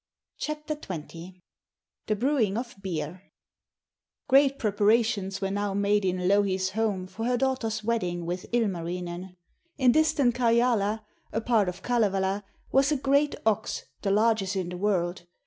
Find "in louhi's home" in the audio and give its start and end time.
6.03-7.05